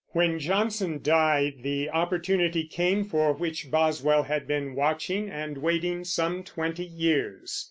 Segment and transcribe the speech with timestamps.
[0.13, 6.41] When Johnson died the opportunity came for which Boswell had been watching and waiting some
[6.43, 7.59] twenty years.